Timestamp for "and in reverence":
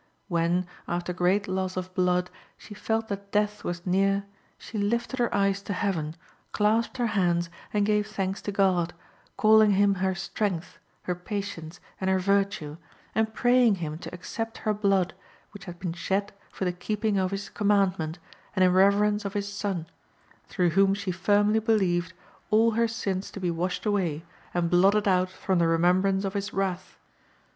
18.55-19.23